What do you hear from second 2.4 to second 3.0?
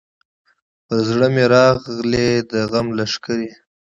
د غم